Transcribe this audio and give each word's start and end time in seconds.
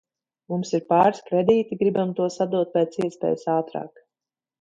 Mums 0.51 0.69
ir 0.77 0.85
pāris 0.93 1.19
kredīti, 1.27 1.77
gribam 1.81 2.13
tos 2.21 2.39
atdot 2.47 2.73
pēc 2.79 2.97
iespējas 3.05 3.45
ātrāk 3.59 4.03